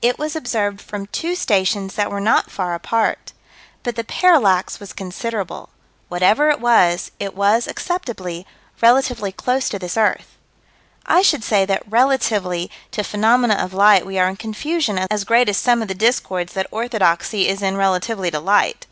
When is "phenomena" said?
13.04-13.56